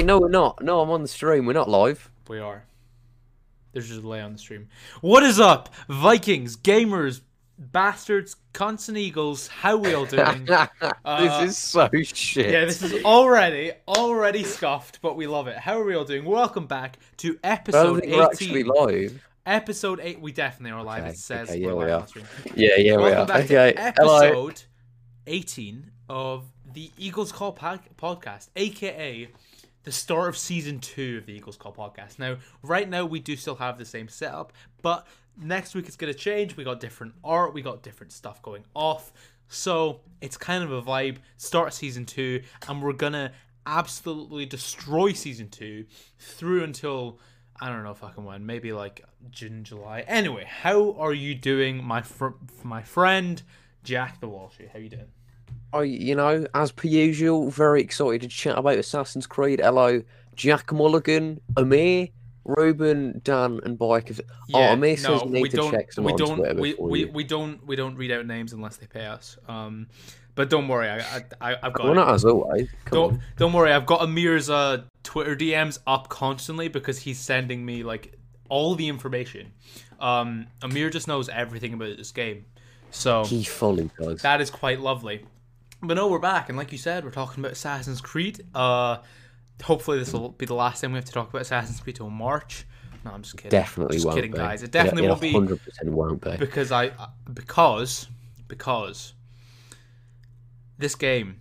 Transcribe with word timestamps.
Wait, 0.00 0.06
no, 0.06 0.18
we're 0.18 0.30
not. 0.30 0.62
No, 0.62 0.80
I'm 0.80 0.88
on 0.88 1.02
the 1.02 1.08
stream. 1.08 1.44
We're 1.44 1.52
not 1.52 1.68
live. 1.68 2.10
We 2.26 2.38
are. 2.38 2.64
There's 3.74 3.86
just 3.86 3.98
a 3.98 4.00
delay 4.00 4.22
on 4.22 4.32
the 4.32 4.38
stream. 4.38 4.68
What 5.02 5.22
is 5.22 5.38
up, 5.38 5.68
Vikings, 5.90 6.56
gamers, 6.56 7.20
bastards, 7.58 8.36
cunts 8.54 8.88
and 8.88 8.96
eagles? 8.96 9.48
How 9.48 9.76
we 9.76 9.92
all 9.92 10.06
doing? 10.06 10.48
Uh, 11.04 11.42
this 11.42 11.50
is 11.50 11.58
so 11.58 11.86
shit. 12.02 12.50
yeah, 12.50 12.64
this 12.64 12.80
is 12.82 13.04
already 13.04 13.72
already 13.86 14.42
scuffed, 14.42 15.00
but 15.02 15.16
we 15.16 15.26
love 15.26 15.48
it. 15.48 15.58
How 15.58 15.78
are 15.78 15.84
we 15.84 15.94
all 15.94 16.06
doing? 16.06 16.24
Welcome 16.24 16.66
back 16.66 16.96
to 17.18 17.38
I 17.44 17.48
don't 17.48 17.52
episode 17.52 18.06
we're 18.06 18.22
actually 18.24 18.60
18. 18.60 18.66
live. 18.68 19.28
Episode 19.44 20.00
8. 20.02 20.18
We 20.22 20.32
definitely 20.32 20.78
are 20.78 20.82
live. 20.82 21.02
Okay, 21.02 21.10
it 21.10 21.18
says 21.18 21.50
okay, 21.50 21.60
we're 21.60 21.72
yeah, 21.72 21.74
we 21.74 21.84
live 21.84 22.46
are. 22.46 22.58
Yeah, 22.58 22.76
yeah, 22.78 22.96
we 22.96 23.02
Welcome 23.02 23.20
are. 23.20 23.26
back 23.26 23.44
Okay, 23.44 23.72
to 23.74 23.92
hello. 23.98 24.16
episode 24.46 24.62
18 25.26 25.90
of 26.08 26.44
the 26.72 26.90
Eagles 26.96 27.32
Call 27.32 27.52
pod- 27.52 27.80
podcast, 27.98 28.48
aka 28.56 29.28
the 29.84 29.92
start 29.92 30.28
of 30.28 30.36
season 30.36 30.78
two 30.78 31.18
of 31.18 31.26
the 31.26 31.32
Eagles 31.32 31.56
Call 31.56 31.72
podcast. 31.72 32.18
Now, 32.18 32.36
right 32.62 32.88
now, 32.88 33.04
we 33.04 33.20
do 33.20 33.36
still 33.36 33.56
have 33.56 33.78
the 33.78 33.84
same 33.84 34.08
setup, 34.08 34.52
but 34.82 35.06
next 35.40 35.74
week 35.74 35.86
it's 35.86 35.96
going 35.96 36.12
to 36.12 36.18
change. 36.18 36.56
We 36.56 36.64
got 36.64 36.80
different 36.80 37.14
art, 37.24 37.54
we 37.54 37.62
got 37.62 37.82
different 37.82 38.12
stuff 38.12 38.42
going 38.42 38.64
off. 38.74 39.12
So 39.48 40.00
it's 40.20 40.36
kind 40.36 40.62
of 40.62 40.70
a 40.70 40.82
vibe. 40.82 41.16
Start 41.36 41.74
season 41.74 42.04
two, 42.04 42.42
and 42.68 42.82
we're 42.82 42.92
going 42.92 43.14
to 43.14 43.32
absolutely 43.66 44.46
destroy 44.46 45.12
season 45.12 45.48
two 45.48 45.86
through 46.18 46.64
until. 46.64 47.18
I 47.62 47.68
don't 47.68 47.84
know 47.84 47.92
can 47.92 48.24
win. 48.24 48.46
Maybe 48.46 48.72
like 48.72 49.04
June, 49.30 49.64
July. 49.64 50.02
Anyway, 50.06 50.44
how 50.48 50.92
are 50.92 51.12
you 51.12 51.34
doing, 51.34 51.84
my 51.84 52.00
fr- 52.00 52.28
my 52.62 52.82
friend 52.82 53.42
Jack 53.84 54.18
the 54.20 54.28
Walshie? 54.28 54.70
How 54.72 54.78
you 54.78 54.88
doing? 54.88 55.08
I, 55.72 55.82
you 55.82 56.14
know, 56.14 56.46
as 56.54 56.72
per 56.72 56.88
usual, 56.88 57.50
very 57.50 57.80
excited 57.80 58.22
to 58.22 58.28
chat 58.28 58.58
about 58.58 58.78
Assassin's 58.78 59.26
Creed. 59.26 59.60
Hello, 59.62 60.02
Jack 60.34 60.72
Mulligan, 60.72 61.40
Amir, 61.56 62.08
Ruben, 62.44 63.20
Dan, 63.24 63.60
and 63.64 63.78
Bike. 63.78 64.10
oh, 64.54 64.58
Amir 64.72 64.96
says 64.96 65.22
you 65.22 65.30
need 65.30 65.50
to 65.50 65.70
check 65.70 65.92
some 65.92 66.04
we 66.04 66.14
don't, 66.14 66.56
we, 66.58 66.74
we, 66.74 67.04
we 67.06 67.24
don't, 67.24 67.64
we 67.66 67.76
don't 67.76 67.94
read 67.96 68.10
out 68.10 68.26
names 68.26 68.52
unless 68.52 68.76
they 68.76 68.86
pay 68.86 69.06
us. 69.06 69.38
Um, 69.48 69.86
but 70.34 70.48
don't 70.48 70.68
worry, 70.68 70.88
I, 70.88 71.24
I, 71.40 71.56
I've 71.62 71.72
got. 71.74 71.84
Well, 71.84 71.94
not 71.94 72.14
as 72.14 72.24
always. 72.24 72.68
Come 72.86 72.96
Don't 72.96 73.12
on. 73.14 73.22
don't 73.36 73.52
worry, 73.52 73.72
I've 73.72 73.84
got 73.84 74.00
Amir's 74.02 74.48
uh 74.48 74.84
Twitter 75.02 75.36
DMs 75.36 75.80
up 75.86 76.08
constantly 76.08 76.68
because 76.68 76.98
he's 76.98 77.18
sending 77.18 77.64
me 77.66 77.82
like 77.82 78.16
all 78.48 78.74
the 78.74 78.88
information. 78.88 79.52
Um, 80.00 80.46
Amir 80.62 80.88
just 80.88 81.08
knows 81.08 81.28
everything 81.28 81.74
about 81.74 81.96
this 81.96 82.10
game, 82.12 82.46
so 82.90 83.24
He 83.24 83.44
fully 83.44 83.90
does. 84.00 84.22
that 84.22 84.40
is 84.40 84.50
quite 84.50 84.80
lovely. 84.80 85.26
But 85.82 85.94
no, 85.94 86.08
we're 86.08 86.18
back, 86.18 86.50
and 86.50 86.58
like 86.58 86.72
you 86.72 86.78
said, 86.78 87.04
we're 87.04 87.10
talking 87.10 87.42
about 87.42 87.52
Assassin's 87.52 88.02
Creed. 88.02 88.44
Uh, 88.54 88.98
hopefully 89.62 89.98
this 89.98 90.12
will 90.12 90.28
be 90.28 90.44
the 90.44 90.54
last 90.54 90.80
time 90.80 90.92
we 90.92 90.96
have 90.96 91.06
to 91.06 91.12
talk 91.12 91.30
about 91.30 91.42
Assassin's 91.42 91.80
Creed 91.80 91.96
till 91.96 92.10
March. 92.10 92.66
No, 93.04 93.12
I'm 93.12 93.22
just 93.22 93.36
kidding. 93.38 93.50
Definitely 93.50 93.96
just 93.96 94.04
won't 94.04 94.16
kidding, 94.16 94.32
be. 94.32 94.36
guys. 94.36 94.62
It 94.62 94.72
definitely 94.72 95.06
it, 95.06 95.08
won't 95.08 95.20
be 95.22 95.32
Hundred 95.32 95.62
percent 95.62 95.90
won't 95.90 96.20
be. 96.20 96.36
because 96.36 96.70
I 96.70 96.90
because 97.32 98.08
because 98.46 99.14
this 100.76 100.94
game 100.94 101.40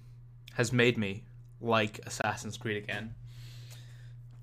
has 0.54 0.72
made 0.72 0.98
me 0.98 1.26
like 1.60 2.00
Assassin's 2.06 2.58
Creed 2.58 2.78
again. 2.78 3.16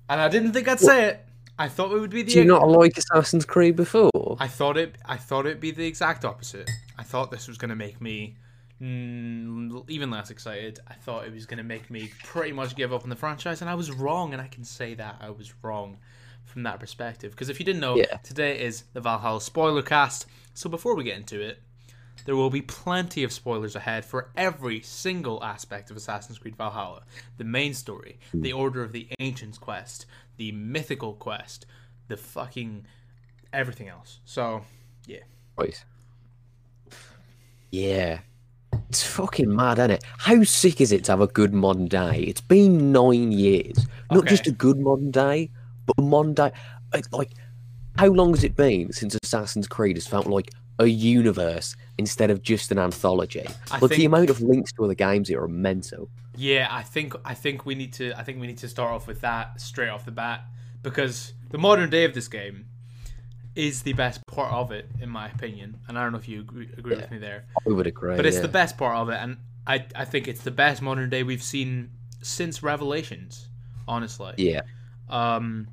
And 0.09 0.21
I 0.21 0.29
didn't 0.29 0.53
think 0.53 0.67
I'd 0.67 0.79
say 0.79 1.05
it. 1.05 1.25
I 1.57 1.67
thought 1.69 1.91
it 1.91 1.99
would 1.99 2.11
be 2.11 2.21
the 2.21 2.33
Do 2.33 2.39
you 2.39 2.45
not 2.45 2.67
like 2.69 2.95
Assassin's 2.97 3.45
Creed 3.45 3.75
before? 3.75 4.37
I 4.39 4.47
thought 4.47 4.77
it 4.77 4.95
I 5.05 5.17
thought 5.17 5.47
it'd 5.47 5.59
be 5.59 5.71
the 5.71 5.87
exact 5.87 6.23
opposite. 6.23 6.69
I 6.99 7.03
thought 7.03 7.31
this 7.31 7.47
was 7.47 7.57
going 7.57 7.69
to 7.69 7.75
make 7.75 7.99
me 7.99 8.37
mm, 8.81 9.83
even 9.89 10.11
less 10.11 10.29
excited. 10.29 10.79
I 10.87 10.93
thought 10.93 11.25
it 11.25 11.33
was 11.33 11.45
going 11.45 11.57
to 11.57 11.63
make 11.63 11.89
me 11.89 12.11
pretty 12.23 12.51
much 12.53 12.75
give 12.75 12.93
up 12.93 13.03
on 13.03 13.09
the 13.09 13.15
franchise 13.15 13.61
and 13.61 13.69
I 13.69 13.75
was 13.75 13.91
wrong 13.91 14.33
and 14.33 14.41
I 14.41 14.47
can 14.47 14.63
say 14.63 14.93
that 14.95 15.15
I 15.19 15.29
was 15.29 15.53
wrong 15.63 15.97
from 16.45 16.63
that 16.63 16.79
perspective 16.79 17.31
because 17.31 17.49
if 17.49 17.59
you 17.59 17.65
didn't 17.65 17.81
know 17.81 17.95
Yeah. 17.97 18.17
today 18.23 18.59
is 18.59 18.83
the 18.93 19.01
Valhalla 19.01 19.41
spoiler 19.41 19.81
cast. 19.81 20.25
So 20.53 20.69
before 20.69 20.95
we 20.95 21.03
get 21.03 21.17
into 21.17 21.41
it, 21.41 21.61
there 22.25 22.35
will 22.35 22.49
be 22.49 22.61
plenty 22.61 23.23
of 23.23 23.31
spoilers 23.31 23.75
ahead 23.75 24.03
for 24.03 24.31
every 24.35 24.81
single 24.81 25.41
aspect 25.43 25.91
of 25.91 25.97
Assassin's 25.97 26.37
Creed 26.39 26.55
Valhalla. 26.55 27.03
The 27.37 27.43
main 27.43 27.73
story, 27.73 28.19
the 28.33 28.53
Order 28.53 28.81
of 28.83 28.91
the 28.91 29.07
Ancients 29.19 29.57
quest, 29.57 30.05
the 30.37 30.51
mythical 30.51 31.13
quest, 31.13 31.65
the 32.07 32.17
fucking 32.17 32.85
everything 33.53 33.87
else. 33.87 34.19
So, 34.25 34.63
yeah. 35.05 35.19
Right. 35.57 35.81
Yeah. 37.71 38.19
It's 38.89 39.03
fucking 39.03 39.53
mad, 39.53 39.79
isn't 39.79 39.91
it? 39.91 40.03
How 40.17 40.43
sick 40.43 40.79
is 40.79 40.91
it 40.91 41.03
to 41.05 41.11
have 41.13 41.21
a 41.21 41.27
good 41.27 41.53
modern 41.53 41.87
day? 41.87 42.21
It's 42.21 42.41
been 42.41 42.91
nine 42.91 43.31
years. 43.31 43.85
Not 44.11 44.19
Okay. 44.19 44.29
just 44.29 44.47
a 44.47 44.51
good 44.51 44.79
modern 44.79 45.11
day, 45.11 45.49
but 45.85 45.95
a 45.97 46.01
modern 46.01 46.33
day. 46.33 46.51
Like, 46.93 47.11
like, 47.11 47.31
how 47.97 48.07
long 48.07 48.33
has 48.33 48.43
it 48.43 48.55
been 48.55 48.93
since 48.93 49.15
Assassin's 49.21 49.67
Creed 49.67 49.97
has 49.97 50.07
felt 50.07 50.27
like 50.27 50.51
a 50.79 50.85
universe 50.85 51.75
instead 51.97 52.29
of 52.31 52.41
just 52.41 52.71
an 52.71 52.79
anthology? 52.79 53.45
I 53.71 53.79
like, 53.79 53.91
the 53.91 54.05
amount 54.05 54.29
of 54.29 54.41
links 54.41 54.71
to 54.73 54.85
other 54.85 54.93
games 54.93 55.27
here 55.27 55.41
are 55.41 55.47
mental. 55.49 56.09
Yeah, 56.37 56.67
I 56.69 56.83
think 56.83 57.13
I 57.25 57.33
think 57.33 57.65
we 57.65 57.73
need 57.75 57.91
to 57.93 58.13
I 58.17 58.23
think 58.23 58.39
we 58.39 58.47
need 58.47 58.59
to 58.59 58.69
start 58.69 58.91
off 58.91 59.07
with 59.07 59.21
that 59.21 59.59
straight 59.59 59.89
off 59.89 60.05
the 60.05 60.11
bat 60.11 60.45
because 60.83 61.33
the 61.49 61.57
modern 61.57 61.89
day 61.89 62.03
of 62.05 62.13
this 62.13 62.27
game 62.27 62.67
is 63.57 63.81
the 63.81 63.93
best 63.93 64.25
part 64.27 64.53
of 64.53 64.71
it 64.71 64.89
in 65.01 65.09
my 65.09 65.27
opinion. 65.29 65.79
And 65.87 65.97
I 65.97 66.03
don't 66.03 66.11
know 66.11 66.17
if 66.17 66.27
you 66.27 66.41
agree, 66.41 66.69
agree 66.77 66.95
with 66.95 67.11
me 67.11 67.17
there. 67.17 67.45
I 67.65 67.71
would 67.71 67.87
agree. 67.87 68.15
but 68.15 68.25
it's 68.25 68.37
yeah. 68.37 68.43
the 68.43 68.47
best 68.47 68.77
part 68.77 68.95
of 68.95 69.09
it 69.09 69.19
and 69.21 69.37
I 69.65 69.85
I 69.95 70.05
think 70.05 70.27
it's 70.27 70.41
the 70.41 70.51
best 70.51 70.81
modern 70.81 71.09
day 71.09 71.23
we've 71.23 71.43
seen 71.43 71.89
since 72.21 72.63
Revelations, 72.63 73.49
honestly. 73.87 74.33
Yeah. 74.37 74.61
um, 75.09 75.67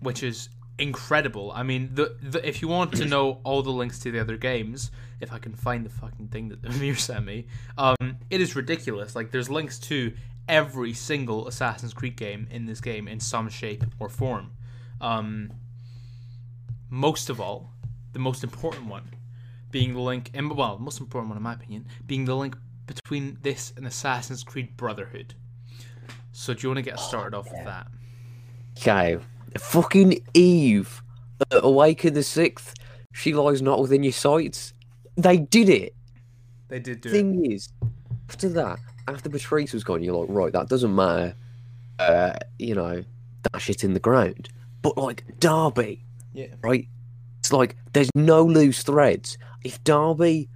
which 0.00 0.22
is 0.22 0.48
incredible. 0.78 1.52
I 1.52 1.62
mean, 1.62 1.90
the, 1.94 2.16
the 2.22 2.46
if 2.46 2.62
you 2.62 2.68
want 2.68 2.92
to 2.94 3.04
know 3.14 3.40
all 3.44 3.62
the 3.62 3.70
links 3.70 3.98
to 4.00 4.10
the 4.10 4.20
other 4.20 4.36
games, 4.36 4.90
if 5.20 5.32
I 5.32 5.38
can 5.38 5.54
find 5.54 5.84
the 5.84 5.90
fucking 5.90 6.28
thing 6.28 6.48
that 6.48 6.64
Amir 6.74 6.96
sent 6.96 7.24
me, 7.24 7.46
um, 7.78 8.18
it 8.30 8.40
is 8.40 8.56
ridiculous. 8.56 9.16
Like, 9.16 9.30
there's 9.30 9.50
links 9.50 9.78
to 9.80 10.12
every 10.48 10.92
single 10.92 11.48
Assassin's 11.48 11.92
Creed 11.92 12.16
game 12.16 12.46
in 12.50 12.66
this 12.66 12.80
game 12.80 13.08
in 13.08 13.20
some 13.20 13.48
shape 13.48 13.84
or 13.98 14.08
form. 14.08 14.52
Um, 15.00 15.50
most 16.90 17.30
of 17.30 17.40
all, 17.40 17.72
the 18.12 18.18
most 18.18 18.44
important 18.44 18.86
one 18.86 19.10
being 19.70 19.94
the 19.94 20.00
link, 20.00 20.30
and 20.32 20.50
well, 20.56 20.76
the 20.76 20.82
most 20.82 21.00
important 21.00 21.28
one 21.28 21.36
in 21.36 21.42
my 21.42 21.54
opinion, 21.54 21.86
being 22.06 22.24
the 22.24 22.34
link 22.34 22.56
between 22.86 23.36
this 23.42 23.72
and 23.76 23.86
Assassin's 23.86 24.44
Creed 24.44 24.76
Brotherhood. 24.76 25.34
So, 26.32 26.54
do 26.54 26.62
you 26.62 26.68
want 26.68 26.78
to 26.78 26.82
get 26.82 26.98
started 27.00 27.36
off 27.36 27.50
with 27.50 27.64
that? 27.64 27.88
Okay. 28.78 29.18
Fucking 29.58 30.22
Eve. 30.34 31.02
Uh, 31.50 31.60
Awaken 31.62 32.14
the 32.14 32.22
Sixth. 32.22 32.74
She 33.12 33.34
lies 33.34 33.62
not 33.62 33.80
within 33.80 34.02
your 34.02 34.12
sights. 34.12 34.72
They 35.16 35.38
did 35.38 35.68
it. 35.68 35.94
They 36.68 36.78
did 36.78 37.00
do 37.00 37.08
it. 37.08 37.12
thing 37.12 37.50
is, 37.50 37.68
after 38.28 38.48
that, 38.50 38.78
after 39.08 39.28
Patrice 39.28 39.72
was 39.72 39.84
gone, 39.84 40.02
you're 40.02 40.16
like, 40.16 40.28
right, 40.30 40.52
that 40.52 40.68
doesn't 40.68 40.94
matter. 40.94 41.34
Uh, 41.98 42.34
you 42.58 42.74
know, 42.74 43.02
that 43.42 43.58
shit 43.58 43.84
in 43.84 43.94
the 43.94 44.00
ground. 44.00 44.48
But 44.82 44.98
like 44.98 45.24
Darby, 45.38 46.04
Yeah. 46.36 46.54
right? 46.62 46.86
It's 47.40 47.52
like 47.52 47.76
there's 47.92 48.10
no 48.14 48.44
loose 48.44 48.82
threads. 48.82 49.38
If 49.64 49.82
Darby 49.84 50.48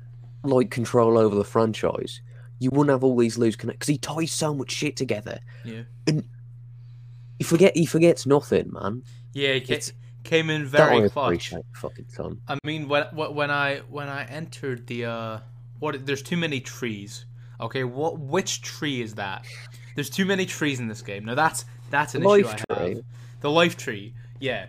like 0.44 0.70
control 0.70 1.16
over 1.18 1.34
the 1.34 1.44
franchise, 1.44 2.20
you 2.58 2.70
wouldn't 2.70 2.90
have 2.90 3.02
all 3.04 3.16
these 3.16 3.38
loose 3.38 3.56
connects 3.56 3.78
because 3.86 3.88
he 3.88 3.98
ties 3.98 4.32
so 4.32 4.54
much 4.54 4.70
shit 4.70 4.96
together. 4.96 5.38
Yeah. 5.64 5.82
You 6.06 7.46
forget 7.46 7.76
he 7.76 7.86
forgets 7.86 8.26
nothing, 8.26 8.70
man. 8.72 9.02
Yeah, 9.32 9.54
he 9.54 9.62
It's- 9.72 9.92
came 10.24 10.50
in 10.50 10.68
That 10.70 10.92
I 10.92 10.96
very 10.98 11.10
clutch. 11.10 11.54
fucking 11.74 12.08
son. 12.08 12.40
I 12.48 12.58
mean, 12.64 12.88
when 12.88 13.04
when 13.12 13.34
when 13.34 13.50
I 13.50 13.78
when 13.88 14.08
I 14.08 14.24
entered 14.24 14.86
the 14.86 15.06
uh, 15.06 15.38
what? 15.78 16.04
There's 16.04 16.22
too 16.22 16.36
many 16.36 16.60
trees. 16.60 17.24
Okay, 17.60 17.84
what? 17.84 18.18
Which 18.18 18.60
tree 18.62 19.00
is 19.00 19.14
that? 19.14 19.46
There's 19.94 20.10
too 20.10 20.24
many 20.26 20.44
trees 20.46 20.80
in 20.80 20.88
this 20.88 21.00
game. 21.02 21.24
Now 21.24 21.34
that's 21.34 21.64
that's 21.90 22.14
an 22.14 22.22
Life 22.22 22.46
issue 22.54 22.64
I 22.70 22.74
tree? 22.74 22.94
have. 22.96 23.04
The 23.40 23.50
life 23.50 23.76
tree. 23.78 24.14
Yeah. 24.38 24.66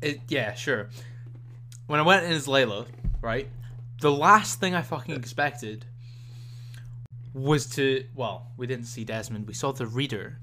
It. 0.00 0.20
Yeah. 0.28 0.54
Sure. 0.54 0.88
When 1.86 1.98
I 2.00 2.02
went 2.02 2.24
in 2.26 2.32
as 2.32 2.46
Layla, 2.46 2.86
right? 3.20 3.48
The 4.00 4.12
last 4.12 4.60
thing 4.60 4.74
I 4.74 4.82
fucking 4.82 5.14
expected 5.16 5.84
was 7.34 7.66
to 7.70 8.04
well, 8.14 8.52
we 8.56 8.66
didn't 8.66 8.86
see 8.86 9.04
Desmond. 9.04 9.46
We 9.46 9.54
saw 9.54 9.72
the 9.72 9.86
reader, 9.86 10.38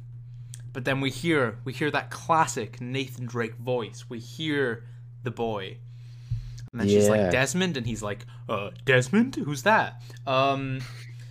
but 0.73 0.85
then 0.85 1.01
we 1.01 1.09
hear 1.09 1.59
we 1.63 1.73
hear 1.73 1.91
that 1.91 2.09
classic 2.09 2.81
Nathan 2.81 3.25
Drake 3.25 3.55
voice. 3.55 4.05
We 4.09 4.19
hear 4.19 4.83
the 5.23 5.31
boy, 5.31 5.77
and 6.71 6.81
then 6.81 6.87
she's 6.87 7.09
like 7.09 7.31
Desmond, 7.31 7.77
and 7.77 7.85
he's 7.85 8.03
like, 8.03 8.25
"Uh, 8.49 8.71
Desmond, 8.85 9.35
who's 9.35 9.63
that?" 9.63 10.01
Um, 10.27 10.81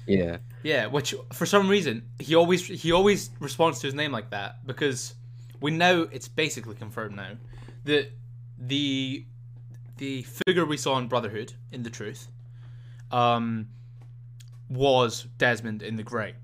Yeah. 0.06 0.38
yeah, 0.62 0.86
which 0.86 1.14
for 1.32 1.46
some 1.46 1.68
reason 1.68 2.04
he 2.18 2.34
always 2.34 2.66
he 2.66 2.92
always 2.92 3.30
responds 3.40 3.80
to 3.80 3.86
his 3.86 3.94
name 3.94 4.12
like 4.12 4.30
that 4.30 4.66
because 4.66 5.14
we 5.60 5.70
know 5.70 6.08
it's 6.12 6.28
basically 6.28 6.74
confirmed 6.74 7.16
now 7.16 7.32
that 7.84 8.10
the 8.58 9.24
the 9.96 10.22
figure 10.46 10.66
we 10.66 10.76
saw 10.76 10.98
in 10.98 11.08
Brotherhood 11.08 11.54
in 11.70 11.82
the 11.82 11.90
Truth, 11.90 12.28
um, 13.10 13.68
was 14.68 15.26
Desmond 15.38 15.82
in 15.82 15.96
the 15.96 16.02
Grey. 16.02 16.34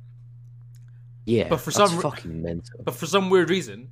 Yeah, 1.27 1.49
but 1.49 1.61
for 1.61 1.71
some 1.71 2.01
fucking 2.01 2.43
mental. 2.43 2.81
But 2.85 2.95
for 2.95 3.07
some 3.07 3.31
weird 3.31 3.51
reason, 3.51 3.91